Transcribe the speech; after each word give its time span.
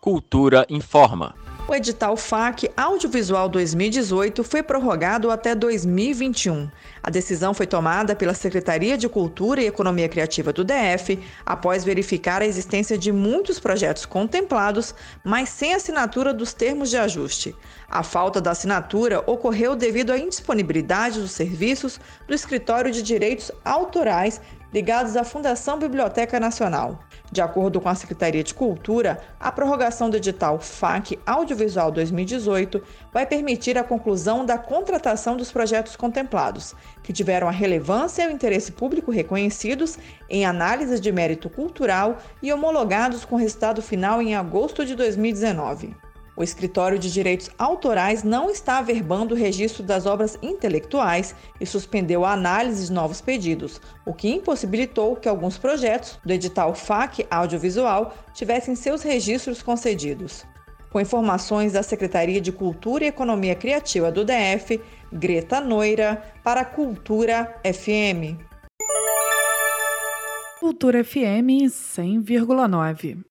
Cultura 0.00 0.64
informa. 0.70 1.34
O 1.66 1.74
edital 1.74 2.16
FAC 2.16 2.70
Audiovisual 2.74 3.46
2018 3.48 4.42
foi 4.42 4.62
prorrogado 4.62 5.30
até 5.30 5.54
2021. 5.54 6.70
A 7.02 7.10
decisão 7.10 7.52
foi 7.52 7.66
tomada 7.66 8.16
pela 8.16 8.32
Secretaria 8.32 8.96
de 8.96 9.06
Cultura 9.06 9.60
e 9.60 9.66
Economia 9.66 10.08
Criativa 10.08 10.50
do 10.50 10.64
DF 10.64 11.18
após 11.44 11.84
verificar 11.84 12.40
a 12.40 12.46
existência 12.46 12.96
de 12.96 13.12
muitos 13.12 13.60
projetos 13.60 14.06
contemplados, 14.06 14.94
mas 15.22 15.50
sem 15.50 15.74
assinatura 15.74 16.32
dos 16.32 16.54
termos 16.54 16.88
de 16.88 16.96
ajuste. 16.96 17.54
A 17.90 18.02
falta 18.02 18.40
da 18.40 18.52
assinatura 18.52 19.22
ocorreu 19.26 19.76
devido 19.76 20.10
à 20.10 20.18
indisponibilidade 20.18 21.20
dos 21.20 21.32
serviços 21.32 22.00
do 22.26 22.34
Escritório 22.34 22.90
de 22.90 23.02
Direitos 23.02 23.52
Autorais 23.62 24.40
ligados 24.72 25.16
à 25.16 25.24
Fundação 25.24 25.78
Biblioteca 25.78 26.38
Nacional. 26.38 26.98
De 27.30 27.40
acordo 27.40 27.80
com 27.80 27.88
a 27.88 27.94
Secretaria 27.94 28.42
de 28.42 28.54
Cultura, 28.54 29.20
a 29.38 29.52
prorrogação 29.52 30.08
do 30.08 30.16
edital 30.16 30.58
FAC 30.58 31.18
Audiovisual 31.26 31.90
2018 31.90 32.82
vai 33.12 33.26
permitir 33.26 33.76
a 33.76 33.84
conclusão 33.84 34.44
da 34.44 34.56
contratação 34.56 35.36
dos 35.36 35.52
projetos 35.52 35.96
contemplados, 35.96 36.74
que 37.02 37.12
tiveram 37.12 37.48
a 37.48 37.52
relevância 37.52 38.22
e 38.22 38.28
o 38.28 38.30
interesse 38.30 38.72
público 38.72 39.10
reconhecidos 39.10 39.98
em 40.28 40.46
análise 40.46 40.98
de 40.98 41.12
mérito 41.12 41.50
cultural 41.50 42.18
e 42.42 42.52
homologados 42.52 43.24
com 43.24 43.36
resultado 43.36 43.82
final 43.82 44.22
em 44.22 44.34
agosto 44.34 44.84
de 44.84 44.94
2019. 44.94 46.07
O 46.38 46.42
Escritório 46.44 47.00
de 47.00 47.12
Direitos 47.12 47.50
Autorais 47.58 48.22
não 48.22 48.48
está 48.48 48.78
averbando 48.78 49.34
o 49.34 49.36
registro 49.36 49.82
das 49.82 50.06
obras 50.06 50.38
intelectuais 50.40 51.34
e 51.60 51.66
suspendeu 51.66 52.24
a 52.24 52.30
análise 52.30 52.86
de 52.86 52.92
novos 52.92 53.20
pedidos, 53.20 53.80
o 54.06 54.14
que 54.14 54.28
impossibilitou 54.28 55.16
que 55.16 55.28
alguns 55.28 55.58
projetos 55.58 56.16
do 56.24 56.32
edital 56.32 56.76
FAC 56.76 57.26
Audiovisual 57.28 58.14
tivessem 58.32 58.76
seus 58.76 59.02
registros 59.02 59.62
concedidos. 59.62 60.46
Com 60.92 61.00
informações 61.00 61.72
da 61.72 61.82
Secretaria 61.82 62.40
de 62.40 62.52
Cultura 62.52 63.04
e 63.04 63.08
Economia 63.08 63.56
Criativa 63.56 64.12
do 64.12 64.24
DF, 64.24 64.80
Greta 65.12 65.60
Noira, 65.60 66.22
para 66.44 66.64
Cultura 66.64 67.52
FM. 67.64 68.38
Cultura 70.60 71.02
FM 71.02 71.66
100,9. 71.66 73.24